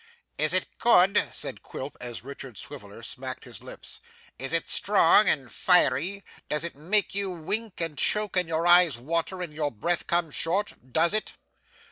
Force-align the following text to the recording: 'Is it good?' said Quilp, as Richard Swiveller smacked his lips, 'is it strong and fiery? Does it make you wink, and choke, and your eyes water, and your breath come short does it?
'Is 0.39 0.51
it 0.51 0.79
good?' 0.79 1.27
said 1.31 1.61
Quilp, 1.61 1.95
as 2.01 2.23
Richard 2.23 2.57
Swiveller 2.57 3.03
smacked 3.03 3.43
his 3.43 3.61
lips, 3.61 3.99
'is 4.39 4.51
it 4.51 4.67
strong 4.67 5.29
and 5.29 5.51
fiery? 5.51 6.23
Does 6.49 6.63
it 6.63 6.73
make 6.75 7.13
you 7.13 7.29
wink, 7.29 7.79
and 7.79 7.95
choke, 7.99 8.35
and 8.35 8.49
your 8.49 8.65
eyes 8.65 8.97
water, 8.97 9.43
and 9.43 9.53
your 9.53 9.69
breath 9.71 10.07
come 10.07 10.31
short 10.31 10.91
does 10.91 11.13
it? 11.13 11.33